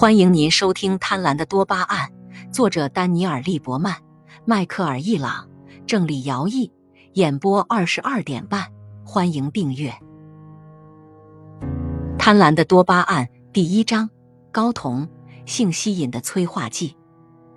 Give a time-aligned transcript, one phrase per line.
[0.00, 2.08] 欢迎您收听《贪婪的多巴胺》，
[2.50, 3.94] 作者丹尼尔·利伯曼、
[4.46, 5.46] 迈克尔·易朗，
[5.86, 6.72] 郑李尧译，
[7.12, 8.66] 演播二十二点半。
[9.04, 9.90] 欢迎订阅
[12.18, 14.08] 《贪婪的多巴胺》第一章：
[14.54, 15.06] 睾酮
[15.44, 16.96] 性吸引的催化剂。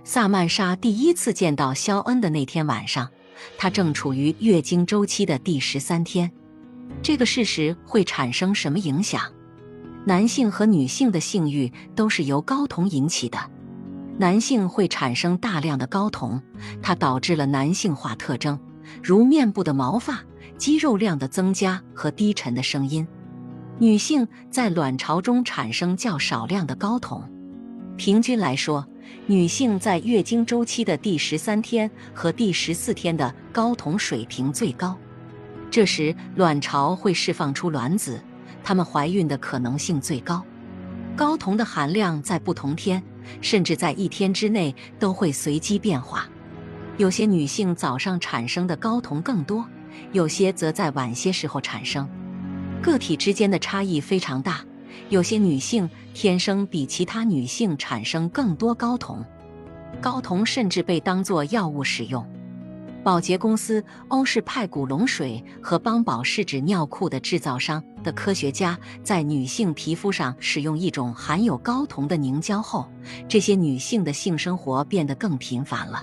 [0.04, 3.10] 萨曼莎第一次见到肖恩的那天晚上，
[3.58, 6.30] 她正处于月经周期的第十三天。
[7.02, 9.32] 这个事实会产生什么影响？
[10.06, 13.40] 男性和女性的性欲都是由睾酮引起的。
[14.18, 16.42] 男性会产生大量的睾酮，
[16.82, 18.60] 它导致了男性化特征，
[19.02, 20.22] 如面部的毛发、
[20.58, 23.08] 肌肉量的增加和低沉的声音。
[23.80, 27.24] 女性在卵巢中产生较少量的睾酮。
[27.96, 28.86] 平均来说，
[29.26, 34.98] 女性在月经周期的第十三天和第十四天的睾酮水平最高。
[35.72, 38.22] 这时，卵巢会释放出卵子。
[38.64, 40.44] 她们怀孕的可能性最高，
[41.18, 43.02] 睾酮的含量在不同天，
[43.42, 46.28] 甚至在一天之内都会随机变化。
[46.98, 49.66] 有些女性早上产生的睾酮更多，
[50.12, 52.08] 有些则在晚些时候产生。
[52.82, 54.64] 个体之间的差异非常大，
[55.10, 59.24] 有些女性天生比其他女性产生更多睾酮，
[60.02, 62.28] 睾酮甚至被当作药物使用。
[63.04, 72.90] 宝洁公司、欧氏派古龙水和邦宝是指尿裤的制造商的科学家在女性皮肤上使用一种含有睾酮的凝胶后，
[73.28, 76.02] 这些女性的性生活变得更频繁了。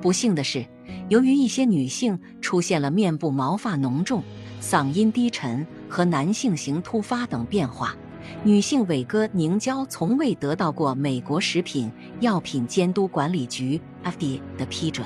[0.00, 0.64] 不幸的是，
[1.08, 4.22] 由于一些女性出现了面部毛发浓重、
[4.62, 7.96] 嗓音低沉和男性型突发等变化，
[8.44, 15.04] 女性伟哥凝胶从未得到过美国食品药品监督管理局 （FDA） 的批准。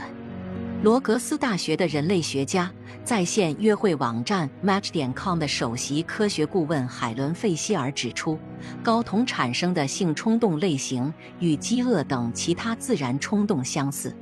[0.84, 2.70] 罗格斯大学的人类学家
[3.04, 8.38] 在线约会网站 Match 点 com 的首席科学顾问海伦·费希尔指出，
[8.84, 11.10] 睾酮产生的性冲动类型
[11.40, 14.14] 与饥饿等其他自然冲动相似。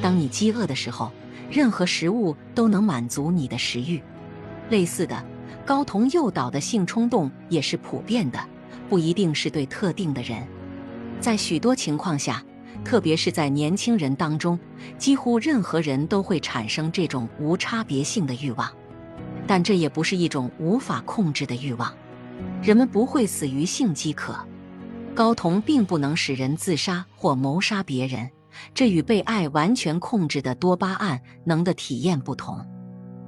[0.00, 1.10] 当你饥饿的时候，
[1.50, 4.00] 任何食物都能满足你的食欲。
[4.70, 5.20] 类似的，
[5.66, 8.38] 睾酮诱导的性冲动也是普遍的，
[8.88, 10.46] 不一定是对特定的人。
[11.20, 12.40] 在许多情况下。
[12.84, 14.58] 特别是在年轻人当中，
[14.96, 18.70] 几乎任何人都会产生这种无差别性的欲望，
[19.46, 21.92] 但这也不是一种无法控制的欲望。
[22.62, 24.34] 人们不会死于性饥渴，
[25.14, 28.30] 睾酮并不能使人自杀或谋杀别人，
[28.72, 32.64] 这与被爱完全控制的多巴胺能的体验不同。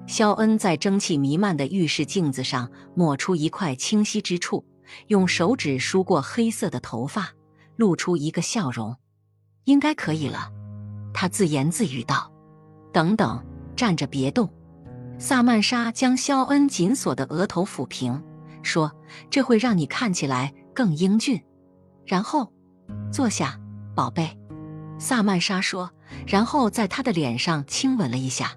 [0.06, 4.64] 肖恩在蒸汽弥漫的浴室镜子上抹出一块清晰之处，
[5.08, 7.30] 用手指梳过黑色的头发，
[7.76, 8.96] 露出一个笑容。
[9.70, 10.50] 应该可以了，
[11.14, 12.30] 他自言自语道。
[12.92, 13.40] 等等，
[13.76, 14.50] 站着别动。
[15.16, 18.20] 萨曼莎将肖恩紧锁的额头抚平，
[18.64, 18.90] 说
[19.30, 21.40] ：“这会让你看起来更英俊。”
[22.04, 22.52] 然后，
[23.12, 23.60] 坐下，
[23.94, 24.36] 宝贝。
[24.98, 25.88] 萨曼莎说，
[26.26, 28.52] 然后在他的脸上亲吻了一下。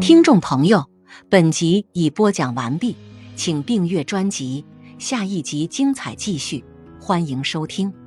[0.00, 0.88] 听众朋友，
[1.28, 2.96] 本集已播讲完毕，
[3.36, 4.64] 请订阅专辑。
[4.98, 6.62] 下一集精彩继续，
[7.10, 7.99] 欢迎收听。